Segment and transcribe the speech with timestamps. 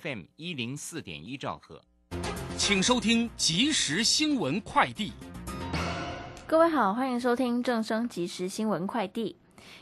[0.00, 1.82] FM 一零四点一兆赫，
[2.56, 5.12] 请收听即时新闻快递。
[6.46, 9.36] 各位好，欢迎收听正声即时新闻快递。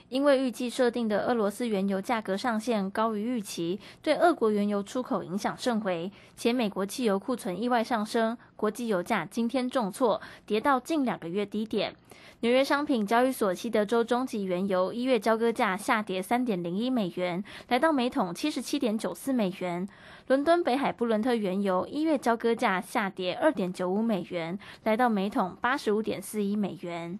[0.08, 11.94] 因为预计设定的俄罗斯原油价格上限高于预期，对俄国原油出口影响甚微，且美国汽油库存意外上升，国际油价今天重挫，跌到近两个月低点。
[12.40, 19.88] 纽约商品交易所西德州中级原油一月交割价下跌三点零一美元，来到每桶七十七点九四美元。
[20.28, 27.18] 伦敦北海布伦特原油一月交割价下跌二点九五美元，来到每桶八十五点四一美元。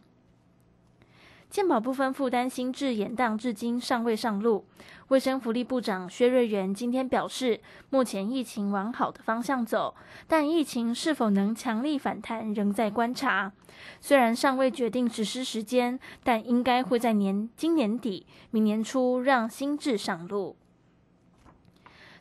[1.50, 4.66] 健保部分负担新制延宕至今尚未上路。
[5.08, 9.94] 卫生福利部长薛瑞元今天表示，目前疫情往好的方向走，
[10.26, 13.50] 但疫情是否能强力反弹仍在观察。
[13.98, 20.56] 虽然尚未决定实施时间，但应该会在年今年底、明年初让新制上路。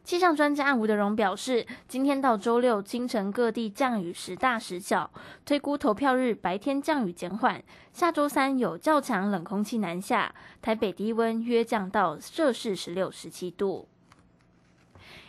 [0.07, 5.11] 气象专家吴德荣表示，今天到周六清晨各地降雨时大时小，
[5.43, 7.61] 推估投票日白天降雨减缓。
[7.91, 13.89] 下周三有较强冷空气南下，台北低温约降到摄氏十六、十七度。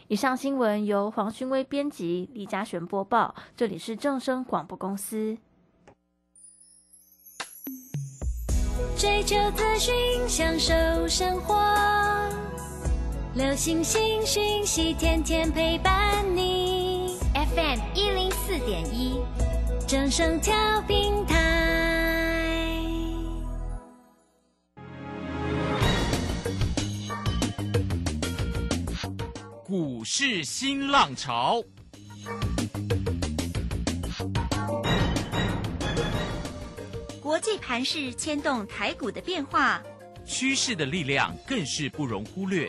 [0.06, 3.34] 以上新闻由黄勋威编辑，李嘉璇播报。
[3.56, 5.36] 这里是正声广播公司。
[8.96, 9.92] 追求资讯，
[10.28, 10.72] 享受
[11.08, 11.56] 生活。
[13.38, 17.16] 流星星讯息，天天陪伴你。
[17.32, 19.20] FM 一零四点一，
[19.86, 20.52] 正声调
[20.88, 22.82] 平台。
[29.64, 31.62] 股市新浪潮，
[37.20, 39.80] 国际盘势牵动台股的变化，
[40.26, 42.68] 趋势的力量更是不容忽略。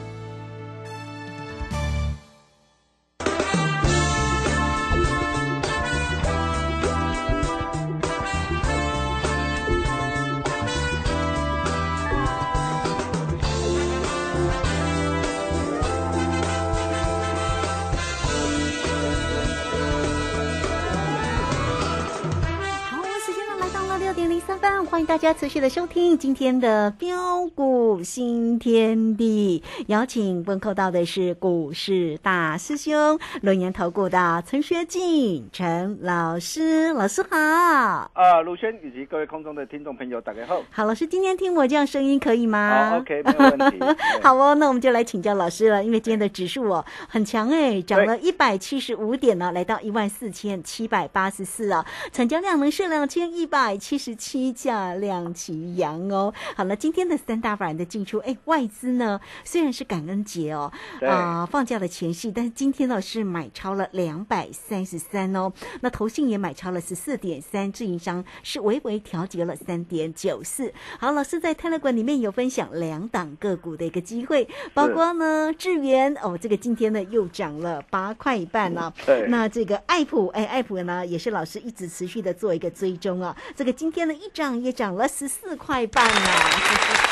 [25.11, 37.37] 大家持续的收听今天的标股新天地，邀请问候到的是股市大师兄轮研投顾的陈学进陈老师，老师好。
[37.37, 40.63] 啊，卢轩以及各位空中的听众朋友，大家好。
[40.71, 42.91] 好，老师今天听我这样声音可以吗？
[42.91, 43.79] 好，OK，没有问题。
[44.23, 54.95] 好哦，那我们就来请教老师了，因为今天的指数哦很强哎，涨了一百七十五点呢，来到一万四千七百八十四啊，成交量能是两千一百七十七价。
[55.01, 65.51] 量齐扬哦，好了，今天的三大法人的进出，哎，外资呢虽然是感恩节哦，啊放假的前夕，但是今天呢是买超了两百三十三哦，
[65.81, 70.73] 那投信也买超了十四点三，自营商是微微调节了三点九四。
[70.99, 78.93] 好，老师在泰勒馆里面有分享两档个股的一个机会，包括呢智源哦，这个今天呢又涨了八块半呢，
[79.29, 84.71] 那这个爱普哎爱普呢也是老师一直持续的做一个追踪啊，这个今天呢一涨也。
[84.71, 86.21] 涨了十四块半呢。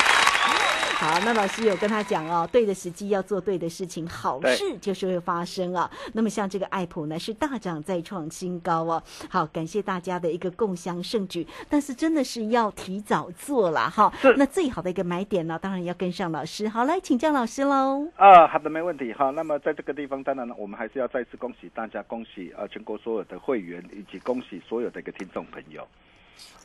[1.00, 5.90] 好，那老师有跟他讲哦，对的时机要做对的事情，好事就是会发生啊。
[6.12, 9.02] 那么像这个爱普呢，是大涨再创新高哦。
[9.30, 14.12] 好，感谢大家的一个共襄盛举，但是真的是要提早做了哈。
[14.36, 16.68] 那最好的一个买点呢，当然要跟上老师。
[16.68, 18.06] 好，来请教老师喽。
[18.16, 19.10] 啊，好的，没问题。
[19.14, 25.88] 哈，那么在这个地方，当然呢，我们还是要再次恭喜大家，恭喜啊全国所有的会员，以及恭喜所有的一个听众朋友。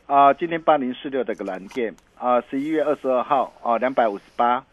[0.06, 4.64] 啊，今天八零四六的个蓝电啊，十一月二十二号啊，两百五十八啊，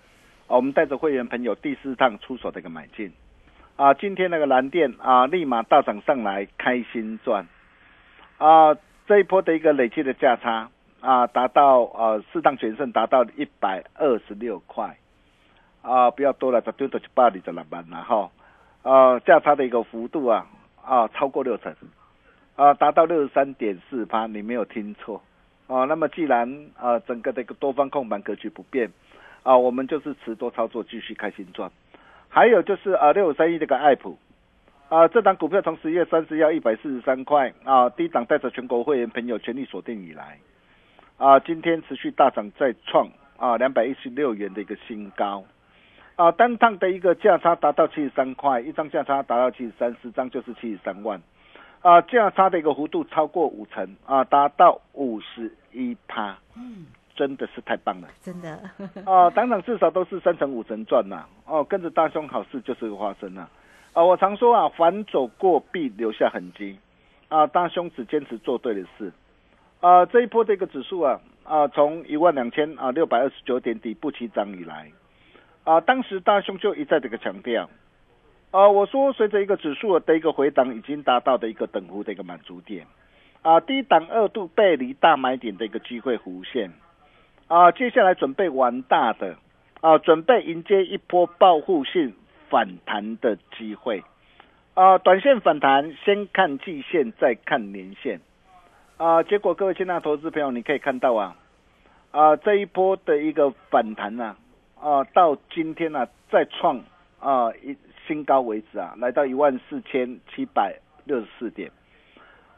[0.47, 3.11] 我们带着会员朋友第四趟出手的一个买进。
[3.75, 7.47] 啊，今天那个蓝电啊，立马大涨上来，开心赚。
[8.38, 8.75] 啊，
[9.07, 10.69] 这一波的一个累计的价差
[11.01, 14.95] 啊，达到呃四趟全胜，达到一百二十六块。
[15.81, 18.29] 啊，不要多了，这丢到去八里的老板了哈。
[18.83, 20.45] 呃价差的一个幅度啊
[20.85, 21.73] 啊超过六成，
[22.55, 25.21] 啊达到六十三点四八，你没有听错
[25.67, 25.85] 啊。
[25.85, 28.91] 那么既然啊整个的一个多方控盘格局不变
[29.44, 31.71] 啊，我们就是持多操作，继续开心赚。
[32.29, 34.17] 还有就是啊六五三一这个爱普
[34.89, 40.38] 啊，这档股票从十月三十要一百四十三块啊，低档带着全国会员朋友全力锁定以来
[41.17, 45.44] 啊，今天持续大涨再创啊两百一十六元的一个新高。
[46.15, 51.19] 啊，单趟的一个价差达到七十三块，一张价差达到七十三，十张就是七十三万，
[51.83, 58.57] 啊，价差的一个幅度超过五成，啊，达到五十一趴，嗯，真的是太棒了，真的，
[59.06, 63.47] 啊，当场至少都是三成五成赚呐，哦，跟着大兄好事就是个发生呐，
[63.91, 66.80] 啊，我常说啊，反走过必留下痕迹，
[67.27, 69.12] 啊，大兄只坚持做对的事，
[69.81, 74.89] 啊，这一波这个指数啊，啊，从一万两千啊六百二十九点底部起涨以来。
[75.65, 77.69] 啊，当时大兄就一再这个强调，
[78.53, 82.85] 啊，我说随着一个指数的一个回档，已经达到的一个等幅的一个满足点，
[83.41, 86.71] 啊，低档二度背离大买点的一个机会弧线，
[87.47, 89.38] 啊，接下来准备玩大的，
[89.81, 92.13] 啊，准备迎接一波报复性
[92.47, 94.03] 反弹的机会，
[94.75, 98.21] 啊，短线反弹先看季线，再看年线，
[98.97, 101.35] 啊，结果各位亲爱的投资朋友，你可以看到啊，
[102.11, 104.35] 啊，这一波的一个反弹啊。
[104.79, 106.77] 啊，到今天呢，再创
[107.17, 107.73] 啊一
[108.07, 111.71] 新高为止啊，来到一万四千七百六十四点，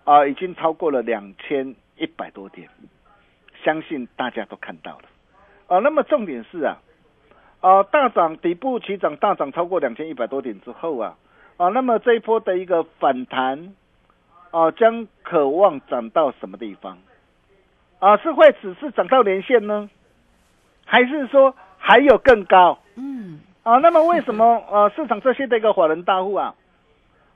[0.04, 2.70] 啊，已经超过了两千一百多点，
[3.64, 5.04] 相信大家都看到了。
[5.68, 6.78] 啊，那么重点是啊，
[7.62, 11.18] 啊大涨底部起涨大涨超过两千一百多点之后啊，
[11.58, 13.74] 啊，那么这一波的一个反弹
[14.52, 16.98] 啊，将渴望涨到什么地方？
[18.00, 19.90] 啊，是会只是涨到连线呢，
[20.86, 21.56] 还是说？
[21.88, 26.54] 还有更高，嗯，啊，那么为什么呃市场这些的一个法人大户啊，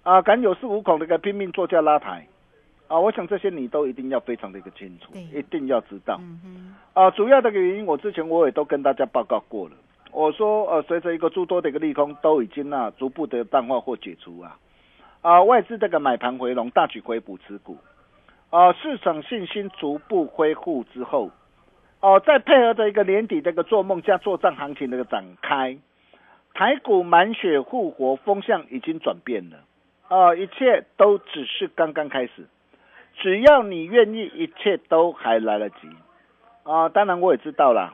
[0.03, 2.27] 啊敢有恃无恐的一个拼命做价拉抬，
[2.87, 6.21] 啊，我想这些你都一定要非常的一个清楚，一定要知道，
[6.93, 9.75] 啊，主要的个原因我之前我也都跟大家报告过了，
[10.11, 14.55] 我说呃随着一个诸多的一个利空都已经啊逐步的淡化或解除啊，
[15.21, 17.75] 啊外资这个买盘回笼大举回补持股，
[18.51, 21.31] 啊市场信心逐步恢复之后。
[22.01, 25.75] 哦，再配合着一个年底这个做梦加做账行情的一个展开，
[26.53, 29.57] 台股满血复活风向已经转变了，
[30.07, 32.47] 啊，一切都只是刚刚开始，
[33.17, 35.89] 只要你愿意，一切都还来得及，
[36.63, 37.93] 啊，当然我也知道了，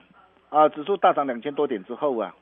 [0.50, 2.36] 啊，指数大涨两千多点之后啊，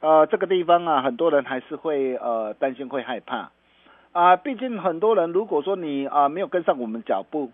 [0.00, 3.50] 呃，这个地方啊，很多人还是会呃担心会害怕，
[4.12, 7.50] 啊，毕竟很多人如果说你啊没有跟上我们脚步。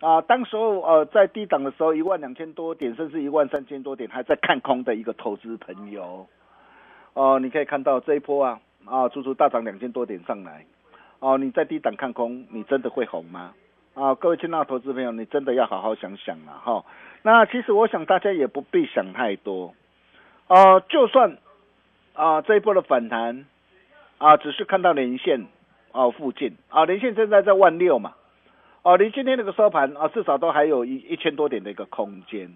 [0.00, 6.24] 啊，当时候呃，在低档的时候，一万两千多点，甚至一万三千多点，还在看空的一个投资朋友，
[7.14, 10.64] 哦，你可以看到这一波啊，啊，足足大涨两千多点上来，
[11.18, 13.54] 哦，你在低档看空，你真的会红吗？
[13.94, 16.84] 啊，各位亲爱的投资朋友，你真的要好好想想了哈。
[17.22, 19.74] 那其实我想大家也不必想太多，
[20.46, 21.36] 啊，就算
[22.14, 23.46] 啊这一波的反弹
[24.18, 25.46] 啊，只是看到连线
[25.90, 28.14] 啊附近啊，连线现在在万六嘛。
[28.82, 32.54] 哦，离今天那个收盘啊，至少都还有一一千多点的一个空间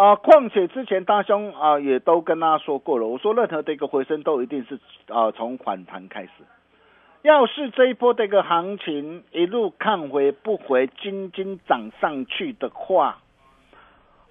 [0.00, 0.16] 啊。
[0.16, 6.30] 况且之前大兄啊也都跟大家说过了，我说任何的一个回升都一定是啊从反弹开始。
[7.22, 13.18] 要是这一波的一个行情一路看回不回，金金涨上去的话，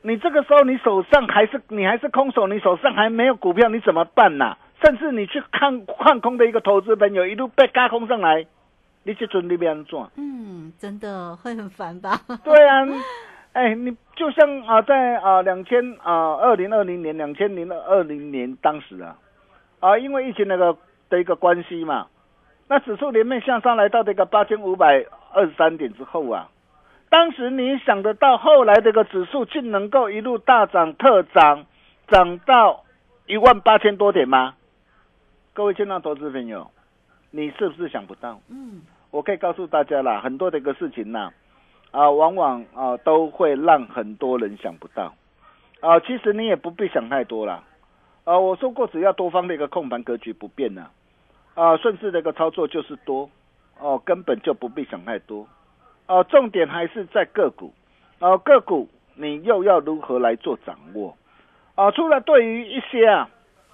[0.02, 4.58] 你这个时候你手上还是你还是空手，你手上还没有股票，你怎么办呢？
[4.84, 8.46] 甚至你去看看空的一个投资朋友一路被嘎空上来。
[9.04, 10.12] 你去准备边做？
[10.18, 12.20] 嗯，真的会很烦吧？
[12.44, 12.86] 对啊，
[13.54, 19.18] 哎，你就像啊，在啊两千啊二零二零年、两千零二零年当时啊，
[19.80, 20.78] 啊，因为疫情那个
[21.10, 22.08] 的一个关系嘛，
[22.68, 26.50] 那指数连面向上来到这个八千五百二十三点之后啊，
[27.10, 31.66] 当时你想得到后来这个指数竟能够一路大涨特涨，
[32.08, 32.84] 涨到
[33.26, 34.56] 一万八千多点吗？
[35.54, 36.70] 各位亲爱的投资朋友。
[37.32, 38.42] 你是不是想不到？
[38.50, 41.32] 嗯，我可以告诉大家啦，很多的一个事情呐，啊，
[41.92, 45.14] 啊往往啊都会让很多人想不到，
[45.80, 47.64] 啊，其实你也不必想太多啦，
[48.24, 50.88] 啊，我说过只要多方的一个控盘格局不变呢，
[51.56, 53.30] 啊，顺势的一个操作就是多，
[53.80, 55.48] 哦，根本就不必想太多，
[56.08, 57.74] 哦，重点还是在个股，
[58.20, 61.16] 啊，个股你又要如何来做掌握？
[61.76, 63.30] 啊，除了对于一些啊。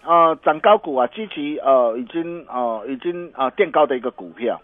[0.05, 4.61] 啊，涨高股啊，积极呃，已经呃，已经啊垫高的一个股票，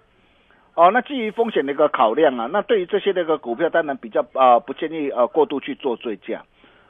[0.81, 6.43] 哦，那基于风险的一个考量啊，那对于这些那个股票，当然比较啊不建议呃过度去做追加，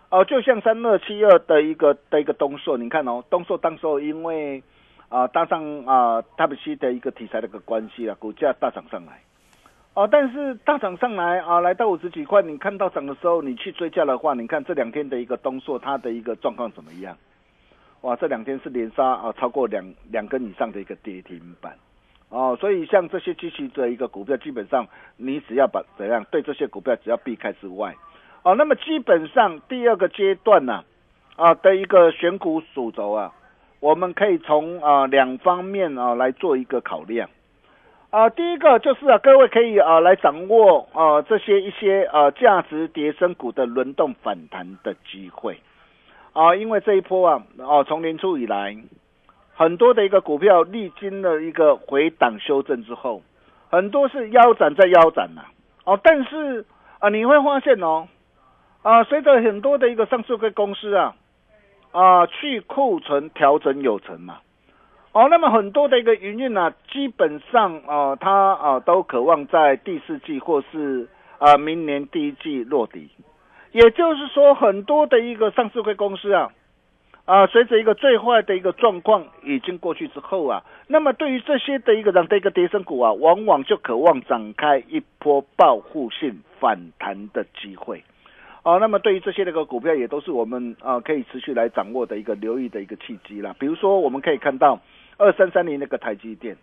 [0.09, 4.63] 哦，就像三二七二的一个的一个东硕，你看哦，东硕当时候因为
[5.09, 9.19] 啊，搭上啊 Type C 的一个题材的一个关系啊，股价大涨上来。
[9.93, 17.17] 哦，但是大涨上来啊，来到五十几块，你看到涨的时候，你去追价的话，你看这两天的一个东硕它的一个状况怎么样？
[17.99, 21.73] 哇，这两天是连杀啊，超过两两根以上的一个跌停板。
[22.31, 27.93] 哦，所以像这些机器的一个股票，基本上你只要把怎样对这些股票只要避开之外，
[28.43, 30.85] 哦，那么基本上第二个阶段呢，
[31.35, 33.33] 啊的一个选股主轴啊，
[33.81, 37.29] 我们可以从啊两方面啊来做一个考量。
[38.11, 45.59] 啊，第一个就是啊，各位可以啊来掌握啊这些一些啊价值叠升股的轮动反弹的机会。
[46.31, 48.77] 啊，因为这一波啊，哦从年初以来。
[49.61, 53.21] 很多的一个股票历经了一个回档修正之后，
[53.69, 55.41] 很多是腰斩再腰斩呐，
[55.85, 56.65] 哦，但是
[56.97, 58.07] 啊，你会发现哦，
[58.81, 61.13] 啊，随着很多的一个上市公司啊，
[61.91, 64.39] 啊，去库存调整有成嘛，
[65.11, 73.11] 哦，那么很多的一个营运呢，基本上啊，它啊都渴望在第四季或是啊明年第一季落地，
[73.73, 76.49] 也就是说，很多的一个上市公司啊。
[77.25, 88.03] 啊，随着一个最坏的一个状况已经过去之后啊，那么对于这些的一个这样的一个跌升股啊，往往就渴望展开一波报复性反弹的机会。
[88.63, 93.55] 啊，那么对于这些那个股票也都是我们啊可以持续来掌握的一个留意的一个契机啦。
[93.57, 94.79] 比如说，我们可以看到
[95.17, 96.57] 二三三零那个台积电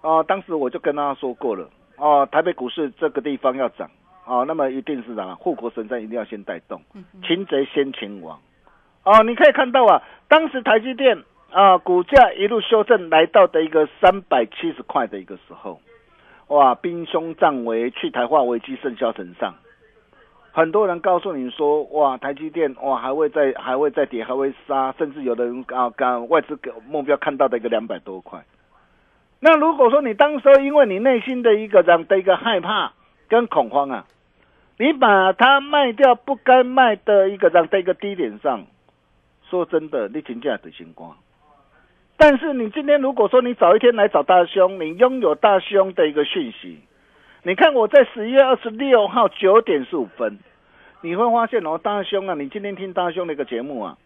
[0.00, 3.90] 啊，当时我就跟大家说过了啊，台北股市这个地方要涨
[4.26, 6.82] 啊，那么一定是涨，护国神山一定要先带动，
[7.22, 8.38] 擒贼先擒王。
[9.04, 15.80] 哦，你可以看到啊，当时台积电啊股价一路修正来到的一个三百七十块的一个时候，
[16.46, 19.54] 哇，兵凶战危，去台化危机甚嚣尘上，
[20.52, 26.56] 很多人告诉你说，哇，台积电哇还会再还会再跌，还会杀，甚至有的人啊，刚外资
[26.86, 28.44] 目标看到的一个两百多块。
[29.40, 32.92] 那如果说你当时因为你内心的一个这样的一个害怕
[33.28, 34.04] 跟恐慌啊，
[34.78, 38.64] 你把它卖掉不该卖的一个这样的一个低点上。
[39.52, 41.14] 说真的，你请假的星光。
[42.16, 46.78] 但是你今天如果说你早一天来找大兄，你拥有大兄的一个讯息，
[47.42, 50.38] 你看我在十一月二十六号九点十五分，
[51.02, 53.98] 你会发现哦，大兄啊，你今天听大兄的一个节目啊，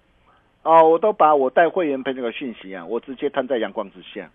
[0.65, 4.29] 哦，我都把我带会员朋友的讯息啊，我直接摊在阳光之下。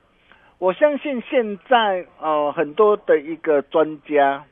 [0.59, 4.45] 我相信现在呃很多的一个专家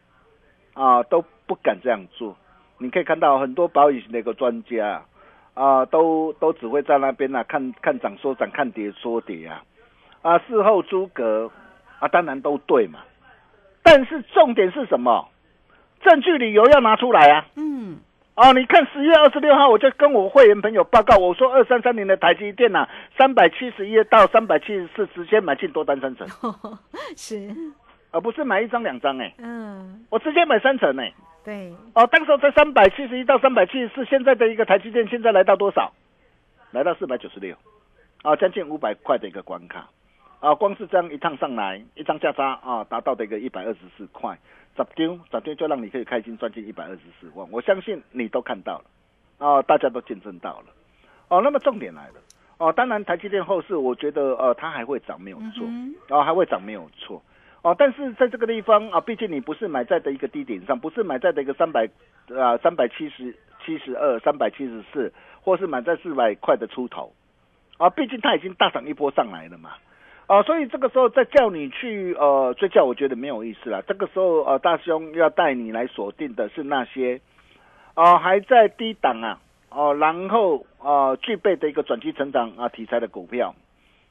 [0.73, 2.35] 啊都不敢这样做。
[2.79, 5.05] 你可以看到很多保险的一个专家。
[5.59, 9.61] 啊，都都只会在那边呢，看看涨说涨，看跌说跌啊，
[10.21, 11.51] 啊，事后诸葛
[11.99, 12.99] 啊，当然都对嘛，
[13.83, 15.27] 但是重点是什么？
[16.01, 17.45] 证据理由要拿出来啊。
[17.57, 17.97] 嗯。
[18.35, 22.87] 哦，你看十月二十六号，我就跟我会员朋友报告，我说二三三零的台积电呐，
[23.17, 26.25] 三百七十一到三百七十四直接买进多单三成。
[27.17, 27.53] 是。
[28.11, 29.33] 而不是买一张两张哎。
[29.39, 30.05] 嗯。
[30.09, 31.13] 我直接买三成哎。
[31.43, 31.74] 对。
[31.93, 35.91] 哦，当时在三百七十一到三百七十四，现在的一个台积电现在来到多少？
[36.72, 37.55] 来到四百九十六，
[38.22, 39.89] 啊，将近五百块的一个关卡，
[40.39, 44.38] 啊，光是这样一趟上来，一张价差啊，达到的一个一百二十四块，
[44.75, 50.65] 咋丢咋丢就让你可以开心赚进一百二十四万，我相信你都看到了，啊，大家都见证到了，
[51.29, 52.22] 哦，那么重点来了，
[52.60, 55.65] 哦，当然台积电后市，我觉得呃，它还会涨没有错，
[56.10, 57.19] 哦，还会涨没有错。
[57.61, 61.89] 哦，但是在这个地方啊，毕竟你不是买在的一个低点上，不是买在的一个三百
[62.29, 63.35] 啊三百七十
[63.65, 65.11] 七十二、三百七十四，
[65.41, 67.11] 或是买在四百块的出头，
[67.77, 69.71] 啊，毕竟它已经大涨一波上来了嘛，
[70.27, 73.81] 啊，所以这个时候再叫你去呃追价，我觉得没有意思了。
[73.81, 77.19] 这个时候呃，大兄要带你来锁定的是那些
[77.93, 79.37] 啊还在低档啊
[79.69, 83.53] 哦，然后啊具备的一个转机成长啊题材的股票。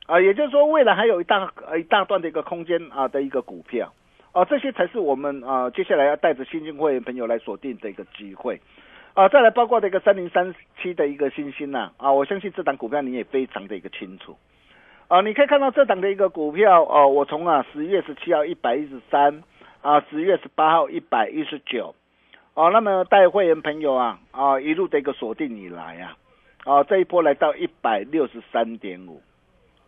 [0.08, 3.92] 啊，也就是说，未来还有一大一大段的一个空间啊的一个股票，
[4.32, 8.58] 啊，这些才是我们啊接下来要带着新进会员朋友来锁定的一个机会，
[9.12, 14.34] 啊，再来包括这个三零三七的一个新星呐，啊，我相信这档股票你也非常的一个清楚，
[15.08, 19.42] 啊，你可以看到这档的一个股票，哦，我从啊十月十七号一百一十三，
[19.82, 21.94] 啊十月十八号一百一十九，
[22.54, 26.16] 哦，那么带会员朋友啊，啊一路的一个锁定以来啊，
[26.64, 29.20] 啊这一波来到一百六十三点五。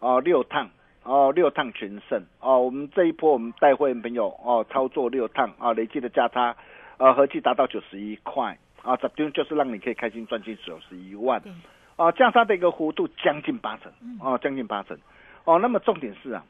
[0.01, 0.69] 哦，六趟
[1.05, 2.59] 哦，六趟全胜哦。
[2.59, 6.57] 我们这一波我们带会员朋友哦，操作六趟啊，累计的价差
[6.99, 11.43] 呃合计达到九十一块啊，这边就是让你可以开心赚进九十一万
[11.97, 14.99] 啊，价差的一个幅度将近八成哦，将近八成
[15.45, 15.59] 哦。
[15.59, 16.45] 那么重点是啊，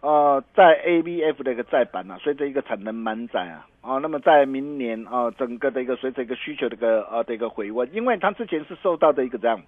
[0.00, 9.60] 呃，在 A B F 的一个再版啊，随着一个产能满载啊，啊，那么在明年啊，整个的一个随着一个需求的一个呃的一个回温，因为它之前是受到的一个这样。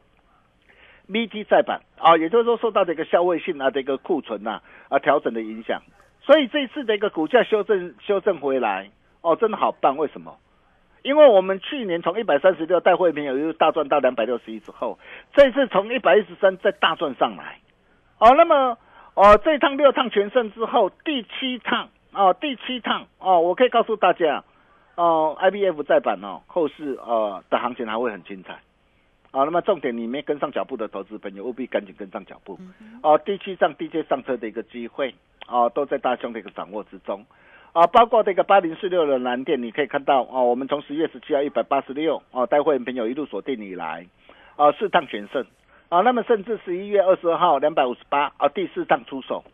[1.09, 5.83] ，VT 再版啊，也就是说受到这个消费性啊这个库存呐啊调整的影响，
[6.21, 10.37] 所以这次的一个股价修正修正回来哦，真的好棒，为什么？
[11.03, 14.99] 因为我们去年从一百三十六带会员有一大赚到两百六十一之后，
[15.33, 17.61] 这次从一百一十三再大赚上来，
[18.19, 18.77] 哦，那么
[19.15, 24.43] 哦这趟六趟全胜之后，第七趟哦第七趟哦，我可以告诉大家
[24.97, 28.59] 哦，IBF 再版哦，后市呃的行情还会很精彩，
[29.31, 32.59] 啊，那么重点你没跟上脚步的投资朋友务必赶紧跟上脚步，
[33.03, 35.15] 哦，第七上 DJ 上车的一个机会
[35.47, 37.25] 哦，都在大兄的一个掌握之中。
[37.75, 44.07] 啊，包括这个八零四六的蓝电，你可以看到哦，我们从十月十七号一百八十六哦，带会员朋友一路锁定以来，
[44.57, 45.45] 啊，四趟全胜。
[45.91, 49.45] 啊，那么甚至十一月二十二号两百五十八啊，第四趟出手。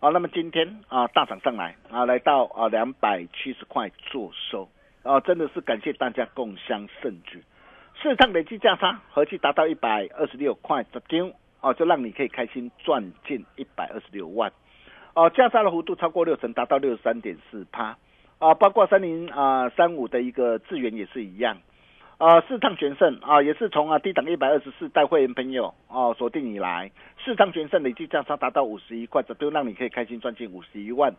[0.00, 4.68] 啊，那么今天啊大涨上来啊，来到啊两百七十块做收。
[5.02, 7.42] 啊，真的是感谢大家共襄盛举，
[8.00, 14.52] 四趟累计价差合计达到一百二十六块丢哦，就让你可以开心赚进一百二十六万。
[15.14, 17.96] 哦，价差的幅度超过六成，达到六十三点四趴，
[18.38, 21.58] 啊，包括三零啊三五的一个资源也是一样，
[22.18, 26.92] 啊，四趟全胜啊，也是从啊低档一百二十四带会员朋友哦锁定以来，
[27.24, 31.12] 四趟全胜累计价差达到五十一块，这都让你可以开心赚进五十一万，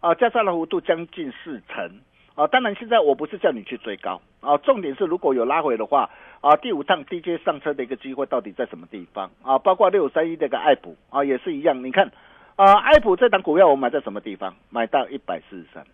[0.00, 2.00] 啊，价差的幅度将近四成，
[2.36, 6.08] 啊，当然现在我不是叫你去追高，啊，重点是如果有拉回的话，
[6.40, 9.30] 啊，第五趟 DJ 上车的一个机会到底在什么地方？
[9.42, 12.12] 啊，包括六五三一这个爱普啊也是一样，你看。
[12.56, 14.56] 啊，爱普这档股票我买在什么地方？
[14.70, 15.84] 买到一百四十三。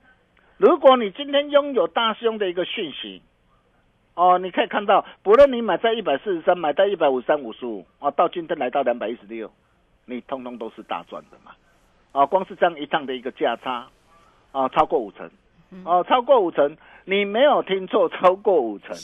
[0.59, 3.21] 如果你今天拥有大兄的一个讯息，
[4.15, 9.51] 哦，你可以看到，不论你买在一百四十三，买到一百五三、五十五，啊，到今天来到两百一十六，
[10.07, 11.51] 你通通都是大赚的嘛。
[12.13, 13.89] 啊，光是这样一趟的一个价差，
[14.53, 15.29] 啊，超过五成，
[15.85, 18.97] 哦，超过五成，你没有听错，超过五成。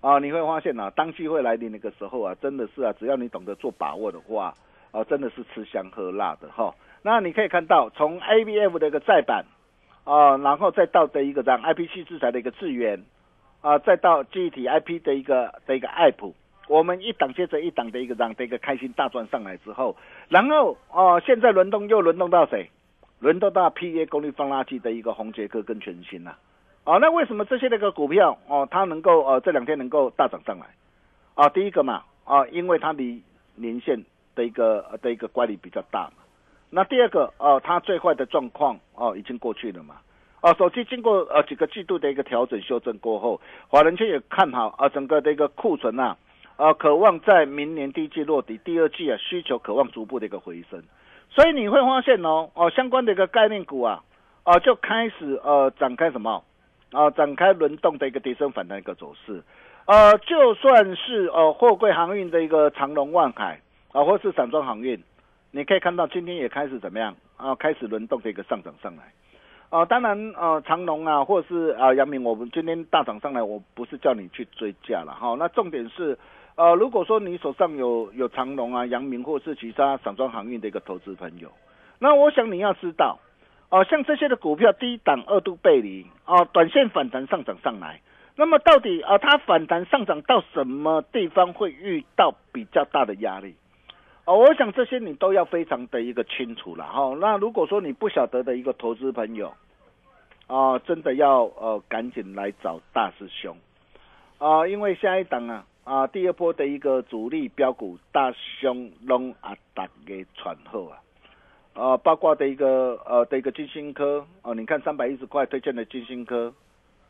[0.00, 4.54] 啊，你会发现啊，当机会来临那个时候啊，真的是啊，只要你懂得做把握的话，
[4.92, 6.74] 啊，真的是吃香喝辣的哈。
[7.02, 9.44] 那你可以看到，从 A B F 的一个再版，
[10.04, 13.04] 啊，然后再到的一个这样 I P C 制裁的一个资源，
[13.60, 16.32] 啊，再到记忆体 I P 的一个的一个 App，
[16.68, 19.96] 我们一档接着一档的一个这样的一个开心大赚上来之后，
[20.28, 22.70] 然后哦，现在轮动又轮动到谁？
[23.20, 26.34] 轮动到 P A 功率放垃圾的一个红杰克跟全新呐，
[26.84, 30.66] 啊，那为什么这些那个股票哦，它能够呃这两天能够大涨上来？
[31.34, 33.22] 啊，第一个嘛，啊，因为它离
[33.56, 34.02] 年线
[34.34, 36.24] 的一个的一个乖离比较大嘛。
[36.70, 39.96] 那第二个哦，它最坏的状况哦已经过去了嘛？
[40.40, 46.16] 啊，手机经过呃几个季度的一个调整修正过后，华人圈也看好啊，整个的一个库存呐，
[46.56, 50.82] 啊，渴望在明年第一季落底，第二季啊需求渴望逐步的一个回升，
[51.30, 54.02] 所以你会发现哦哦相关的一个概念股啊，
[54.44, 56.42] 啊就开始呃展开什么
[56.92, 59.42] 啊展开轮动的一个跌升反弹一个走势，
[59.86, 63.60] 呃就算是呃货柜航运的一个长龙万海
[63.92, 65.02] 啊，或是散装航运。
[65.52, 67.52] 你可以看到今天也开始怎么样啊？
[67.56, 69.02] 开始轮动的一个上涨上来，
[69.68, 75.34] 啊，当然呃，长隆啊，或者是啊，阳明，我们今天大涨上来，我不是叫你去追价了哈。
[75.36, 76.16] 那重点是，
[76.60, 81.50] 呃，如果说你手上有有长隆啊、阳明或是其他散装航运的一个投资朋友，
[81.98, 83.18] 那我想你要知道，
[83.70, 88.02] 哦，像这些的股票低档二度背离，哦，短线反弹上涨上来，
[88.36, 93.54] 那么到底啊，它反弹上涨到什么地方会遇到比较大的压力？
[94.26, 97.16] 哦，我想这些你都要非常的一个清楚了哈。
[97.18, 99.54] 那如果说你不晓得的一个投资朋友，
[100.46, 103.56] 啊，真的要呃赶紧来找大师兄
[104.36, 111.02] 啊，因为下一档啊啊第二波的一个主力标股大熊龙啊大给喘后啊，
[111.74, 116.52] 啊包括的一个呃的一个金星科哦，你看三百一十块推荐的金星科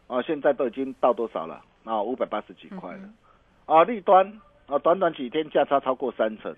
[0.07, 1.63] 啊，现在都已经到多少了？
[1.85, 2.03] 啊？
[2.03, 3.09] 五百八十几块了。
[3.67, 6.55] 啊，立端啊，短短几天价差超过三成。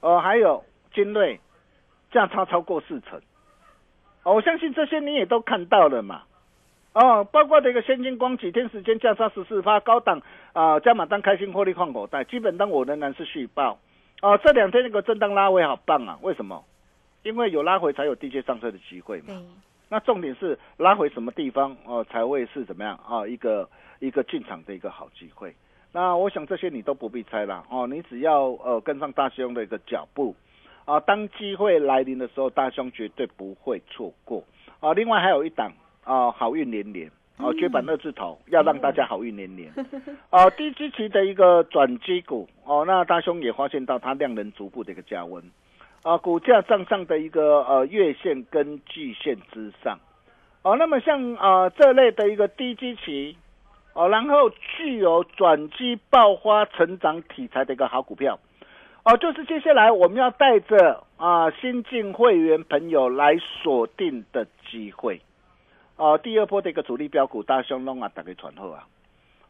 [0.00, 1.40] 哦，还有金锐
[2.12, 3.20] 价差超过四成，
[4.22, 6.22] 哦，我相信这些你也都看到了嘛，
[6.94, 13.78] 哦，包括这个先进光几天时间价差十四发，高档啊加码单开心获利换口袋，基本单我仍然是续报，
[14.22, 16.64] 哦，这两天那个震荡拉回好棒啊，为什么？
[17.24, 19.34] 因为有拉回才有低阶上车的机会嘛，
[19.88, 25.54] 那重点是拉回什么地方哦才会是怎么样啊一个一个进场的一个好机会。
[25.90, 30.36] 那我想这些你都不必猜了哦，你只要呃跟上大兄的一个脚步
[30.84, 34.44] 啊，当机会来临的时候，大兄绝对不会错过
[34.80, 34.92] 啊。
[34.92, 35.72] 另外还有一档
[36.04, 39.72] 啊，好运连连哦，绝版二字头，要让大家好运连连
[40.30, 40.48] 啊。
[40.56, 45.42] 低基期的一个转机股哦，那大兄也发现到它量能逐步的一个加温
[46.02, 49.98] 啊，股价上上的一个呃月线跟季线之上
[50.62, 53.36] 哦，那么像啊这类的一个低基期。
[53.96, 58.40] 哦，然后具有转机爆发成长题材的一个好股票，
[59.04, 65.20] 哦，就是接下来我们要带着啊新进会员朋友来锁定的机会。
[65.96, 68.86] 哦，第二波的一个主力标股大雄龙啊，打给传后啊，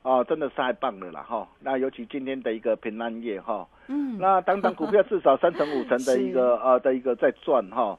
[0.02, 1.48] 哦，真的是太棒了啦哈。
[1.60, 7.98] 那尤其今天的一个平安夜哈，嗯，那等等股票至少 三成五成的一个呃的一个在赚哈。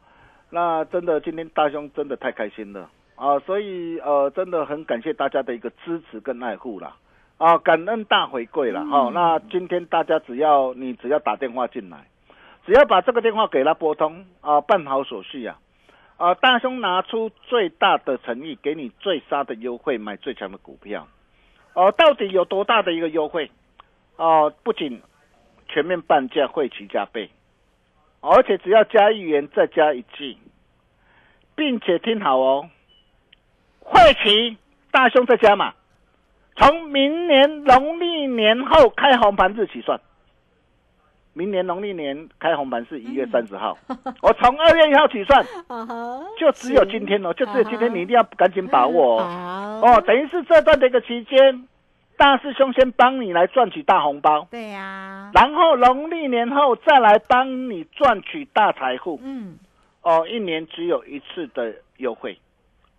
[0.52, 6.96] 那真的今天大雄真的太开心了啊，所以呃真的很感谢大家的一个支持跟爱护啦。
[7.38, 9.10] 啊，感恩大回馈了哈。
[9.12, 12.06] 那今天大家只要你只要打电话进来，
[12.64, 15.58] 只要把这个电话给他拨通啊，办好手续啊。
[16.18, 21.08] 啊，大兄拿出最大的诚意，给你最杀的优惠，买最强的股票。
[21.74, 23.52] 哦，到底有多大的一个优惠？
[24.16, 25.02] 哦，不仅
[25.68, 27.30] 全面半价，会期加倍，
[28.22, 30.38] 而且只要加一元再加一季，
[31.54, 32.70] 并且听好哦，
[33.82, 34.58] 会期
[34.92, 35.74] 大兄再加码，
[36.56, 40.00] 从明年农历年后开红盘日起算。
[41.38, 43.78] 明年农历年开红盘是一月三十号，
[44.22, 45.46] 我从二月一号起算，
[46.40, 49.82] 就只有今天哦，就只有今天，你一定要赶紧把握哦。
[49.84, 51.68] 哦，等于是这段的一个期间，
[52.16, 59.20] 大师兄先帮你来赚取大红包，对呀，然后农历年后再来帮你赚取大财富。
[59.22, 59.58] 嗯，
[60.04, 62.40] 哦，一年只有一次的优惠，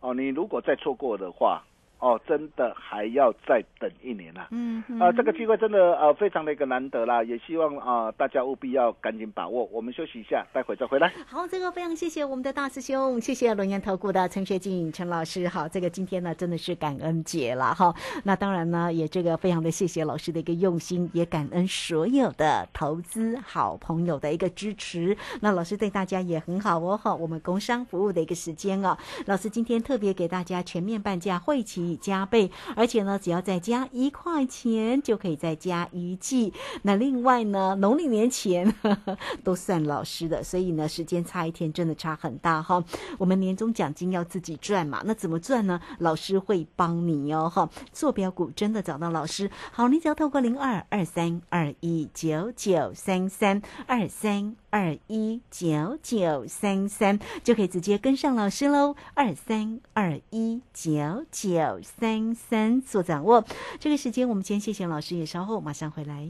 [0.01, 1.63] 哦，你如果再错过的话。
[1.99, 4.49] 哦，真的还要再等一年了。
[4.51, 9.65] 嗯，啊，这个机会真的呃非常的一个难得啦，也希望啊大家务必要赶紧把握。
[9.73, 11.11] 我们休息一下，待会再回来。
[11.27, 15.49] 好，这个非常谢谢我们的大师兄，谢谢龙岩投顾的陈学进陈老师。
[15.49, 17.95] 好，这个今天呢真的是感恩节了哈。
[18.25, 25.17] 那当然呢，也这个非常的谢谢老师的一个用心，也感恩所有的投资好朋友的一个支持。
[25.41, 27.15] 那老师对大家也很好哦哈。
[27.15, 31.86] 我们工商服务的一个时间哦，老师今天特别给大家全面半价会期。
[31.87, 36.53] 以加倍，而且呢，只要再加一块钱，就可以再加一季。
[36.83, 38.75] 那另外呢，农历年前
[39.45, 42.83] 都算老师的，所以呢，时间差一天真的差很大哈。
[43.19, 45.81] 我们年终奖金要自己赚嘛，那怎么赚呢？
[46.01, 47.69] 老师会帮你哦哈。
[47.93, 54.57] 坐标股真的找到老师，好，你只要透过零二二三二一九九三三二三。
[54.77, 63.43] 二一九九三三就可以直接跟上老师喽，二三二一九九三三做掌握。
[63.81, 66.29] 这个时间我们先谢谢老师，也稍后马上回来。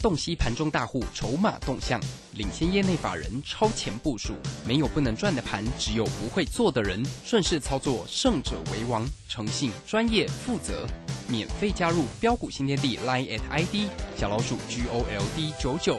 [0.00, 2.00] 洞悉盘中大户筹码动向，
[2.34, 7.04] 领先业内法人超前部署，没有不能赚的盘，只有不会做的人。
[7.24, 9.04] 顺势操作，胜者为王。
[9.28, 10.86] 诚信、专业、负责，
[11.26, 15.98] 免费加入标股新天地 Line at ID 小老鼠 G O L D 九九。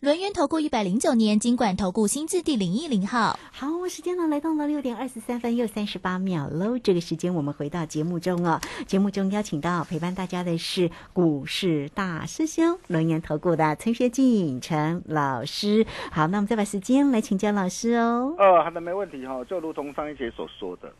[0.00, 6.78] 轮源投顾一百零九年金管投顾新字第零一零号，好，时间呢来到了六点二十三分又三十八秒喽。
[6.78, 15.84] 这个时间我们回到节目中哦，节目中邀请到陪伴大家的是股市大师兄轮源投顾的陈学进陈老师。
[16.12, 18.36] 好，那我们再把时间来请教老师哦。
[18.38, 19.42] 呃，好的，没问题哈。
[19.46, 20.92] 就如同上一节所说的，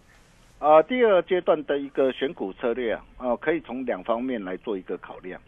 [0.58, 5.40] 啊，第二阶段的一个选股策略啊，啊，可以从两方面来做一个考量。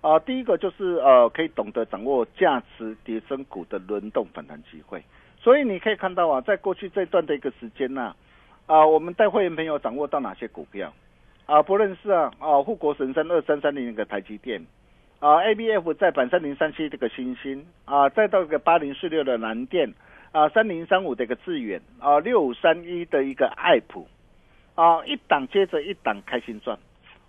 [0.00, 5.02] 啊，第一个就是呃，可以懂得掌握价值叠升股的轮动反弹机会。
[5.38, 8.14] 所以你可以看到啊，在过去这段的一个时间呢，
[8.66, 10.92] 啊，我们带会员朋友掌握到哪些股票
[11.46, 11.62] 啊？
[11.62, 12.32] 不认识啊？
[12.38, 14.64] 啊，护国神山二三三零那个台积电
[15.20, 19.92] 啊，A B F 在板三零三七这个新星啊，再到个八零四六的蓝电
[20.32, 24.06] 啊，三零三五的一个致远啊，六五三一的一个爱普
[24.74, 26.78] 啊，一档接着一档开心赚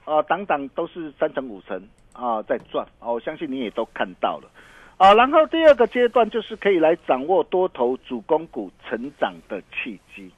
[0.05, 1.87] 啊，档档都是三成五成。
[2.17, 3.11] 啊，在赚啊！
[3.11, 4.49] 我相信你也都看到了
[4.97, 5.13] 啊。
[5.13, 10.31] 然后第二个阶段就是可以来掌握多头主攻股成长的契机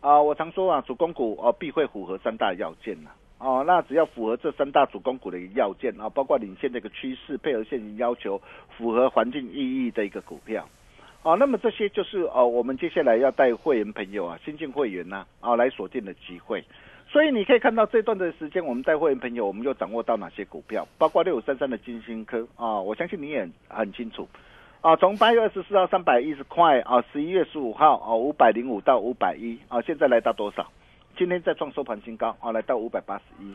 [0.00, 0.18] 啊。
[0.18, 3.62] 我常说啊，主攻股哦必会符合三大要件呐哦。
[3.66, 8.40] 那只要符合这三大主攻股的一个要件啊，包括领先的一个趋势，配合现行要求，
[8.78, 10.66] 符合环境意义的一个股票
[11.22, 11.34] 啊。
[11.34, 16.64] 那么这些就是哦，我们接下来要带会员朋友啊，新进会员呐啊来锁定的机会。
[17.14, 24.28] 所以你可以看到这段的时间，我们带会员朋友，我们又掌握到哪些股票，包括六五三三的金星科啊，我相信你也很清楚
[24.80, 24.96] 啊。
[24.96, 30.68] 从八月二十四号三百一十块啊，十一月十五号啊五百零五到五百一啊，现在来到多少？
[31.16, 33.54] 今天再创收盘新高啊，来到五百八十一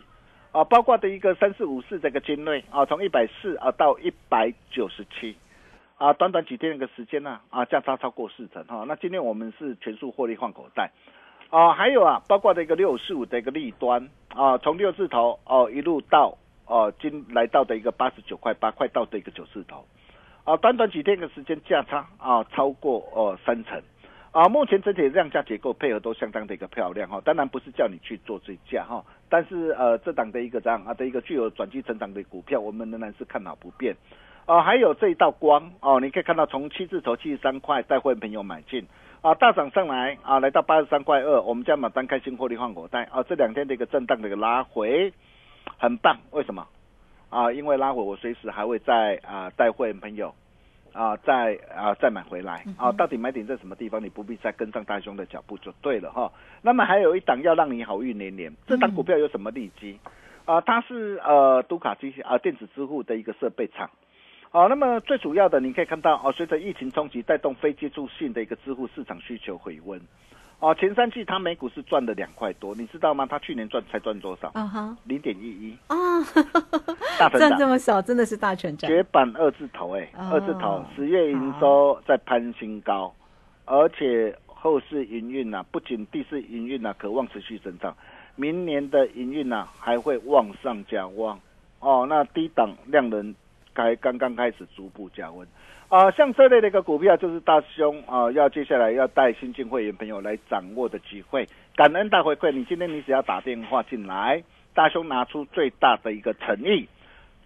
[0.53, 0.63] 啊。
[0.63, 5.35] 包括的一个三四五四这个金锐啊，从一百四啊到一百九十七
[5.97, 8.85] 啊，短短几天的一个时间呢啊，价差超过四成哈。
[8.87, 10.89] 那今天我们是全数获利换口袋。
[11.49, 19.83] 啊，还有啊，包括的一个六四五的一个利端啊，从六字头哦一路到哦今来到的一个八十九块八，块到的一个九字头，
[20.43, 23.81] 啊，短短几天的时间价差啊超过哦三成，
[24.31, 33.95] 啊，目前整体量价结构配合都相当的一个漂亮哈，当然不是叫你去做追加哈，但是呃这档的一个这样啊的一个具有转机成长的股票，我们仍然是看好不变，
[34.45, 38.85] 啊，还有这一道光哦，你可以看到从七字头七十三块带会朋友买进。
[39.21, 45.11] 啊，大涨上来啊，来到八十三块二，我们家马单开新获利换口袋啊，这两天的一个震荡的一个拉回，
[45.77, 46.65] 很棒，为什么？
[47.29, 50.33] 啊，因为拉回我随时还会再啊带会员朋友
[50.93, 54.01] 啊再啊再买回来啊，到底买点在什么地方？
[54.01, 56.31] 你不必再跟上大兄的脚步就对了哈。
[56.61, 59.99] 那么还有一档要让你好运连连，这档股票有什么利基？
[60.45, 63.89] 啊，它是呃读卡机啊电子支付的一个设备厂。
[64.51, 70.01] 好，那么最主要的，你可以看到哦，随着疫情冲击，带动非接触性的一个支付市场需求回温。
[70.59, 73.27] 哦，前三季它每股是赚了两块多，你知道吗？
[73.29, 74.49] 它去年赚才赚多少？
[74.55, 75.95] 啊哈，零点一一啊，
[77.19, 78.89] 大成长，赚这么少，真的是大成长。
[78.89, 83.13] 绝版二字头，哎，二字头，十月营收在攀新高，
[83.65, 87.95] 而且后市营运呐，不仅第四营运呐，渴望持续增长，
[88.35, 91.39] 明年的营运呐还会往上加旺。
[91.81, 93.35] 哦，那低档量能。
[93.83, 95.47] 才刚刚开始逐步降温，
[95.87, 102.51] 啊，像这类的一个股票，就是大兄啊，要接下来要带新进会员朋友来掌握的机会，感恩大回馈。
[102.51, 106.87] 你今天你只要打电话进来，大兄拿出最大的一个诚意，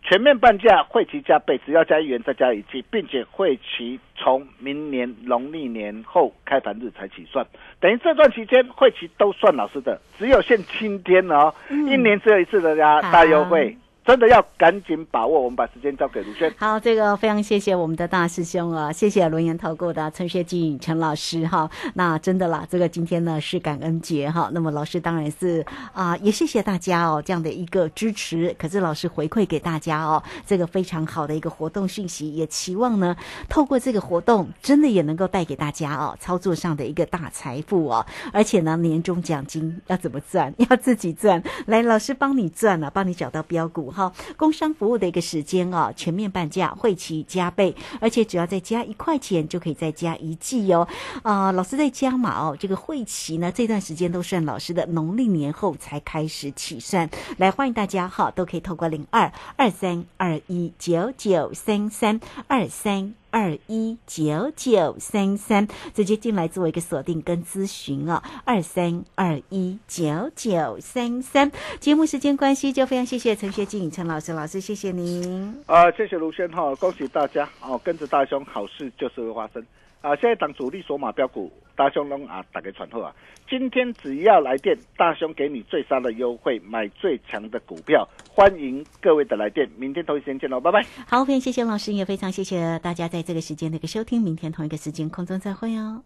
[0.01, 7.45] 全面半价，会期加倍，只要加一元再加一期，并且会期从明年农历年后开盘日才起算，
[7.79, 13.77] 等于这段期间会期都算老师的，只有限今天哦，一年只有一次的大大优惠。
[14.05, 16.53] 真的要赶紧把握，我们把时间交给卢轩。
[16.57, 21.69] 好，这个非常谢谢我们的大师兄啊，谢谢轮研投顾的陈学进陈老师哈。
[21.93, 28.53] 那真的啦，这个今天呢是感恩节哈，那么老师当然是啊，也谢谢大家哦这样的一个支持。
[28.59, 33.15] 可是老师回馈给大家哦，这个非常好的一个活动讯息，也期望呢
[33.47, 38.05] 透过这个活动，真的也能够带给大家哦操作上的一个大财富哦。
[38.33, 40.53] 而且呢，年终奖金要怎么赚？
[40.69, 43.92] 要自己赚，来老师帮你赚了，帮你找到标股。
[43.93, 50.87] 好，工商服务的一个时间哦，全面半价，会期加倍，而且只要再加一块钱就可以再加一季哦。
[51.21, 57.09] 啊，老师在加码哦，这个会期呢，这段时间都算老师的农历年后才开始起算。
[57.37, 63.13] 来，欢迎大家哈，都可以透过零二二三二一九九三三二三。
[63.33, 68.21] 二一九九三三，直接进来做一个锁定跟咨询哦。
[68.45, 75.63] 二三二一九九三三，节目时间关系，就非常谢谢陈学静陈老师，老师谢谢您。
[75.65, 79.65] 啊，谢谢卢轩哈，恭喜大家哦，跟着大兄，好事就是会发生。
[80.03, 83.15] 啊，现在当主力索马标股，大兄龙啊，打给传后啊。
[83.49, 89.69] 今天只要来电，大兄给你最杀的优惠，买最强的股票，欢迎各位的来电。
[89.77, 90.85] 明天同一时间见喽，拜拜。
[91.07, 94.21] 好，非常谢谢老师，也非常谢谢大家在这个时间的一个收听。
[94.21, 96.03] 明天同一个时间空中再会哦。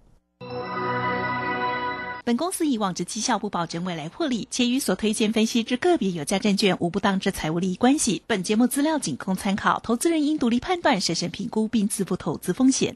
[2.24, 8.22] 本公司以往之绩效不保证未来获利，且与所推荐分析之个别有价证券无不当之财务利益关系。
[8.28, 12.96] 本节目资料仅供参考，投资人应独立判断、审慎评估并自负投资风险。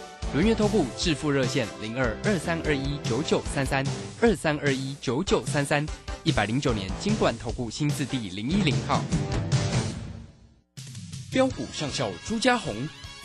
[0.33, 3.85] 轮月投顾致富热线零二二三二一九九三三
[4.21, 5.85] 二三二一九九三三
[6.23, 9.03] 一百零九年金管投顾新字第零一零号。
[11.29, 12.73] 标股上校朱家红，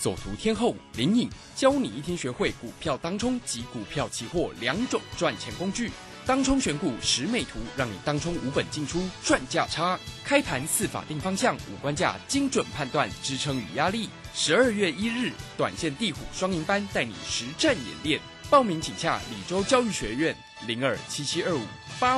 [0.00, 5.92] 走图天后林颖，教你一天学会股票当冲及股票期货两种赚钱工具。
[6.26, 9.96] 当冲选股十美图，让你当冲无本进出赚价差。
[10.24, 14.08] 开盘四法定方向，五关价精准判断支撑与压力。
[14.38, 18.20] 十二月一日，短线地虎双赢班带你实战演练。
[18.50, 21.62] 报名请洽李州教育学院零二七七二五
[21.98, 22.14] 八。